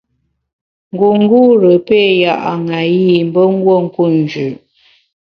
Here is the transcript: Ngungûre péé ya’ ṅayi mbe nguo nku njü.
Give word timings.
Ngungûre 0.93 1.71
péé 1.87 2.09
ya’ 2.23 2.33
ṅayi 2.67 3.11
mbe 3.27 3.41
nguo 3.55 3.75
nku 3.85 4.03
njü. 4.17 4.47